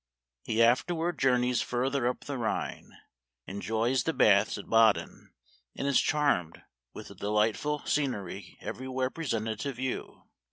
He 0.41 0.63
afterward 0.63 1.19
journeys 1.19 1.61
farther 1.61 2.07
up 2.07 2.21
the 2.25 2.39
Rhine, 2.39 2.91
enjoys 3.45 4.01
the 4.01 4.13
baths 4.13 4.57
of 4.57 4.65
Ba 4.67 4.93
den, 4.93 5.29
and 5.75 5.87
is 5.87 6.01
charmed 6.01 6.63
with 6.91 7.09
the 7.09 7.13
delightful 7.15 7.85
scenery 7.85 8.57
every 8.61 8.87
where 8.87 9.11
presented 9.11 9.59
to 9.59 9.73
view. 9.73 10.23